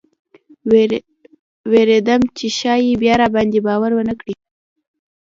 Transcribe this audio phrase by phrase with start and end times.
[1.71, 4.33] ویرېدم چې ښایي بیا راباندې باور ونه کړي.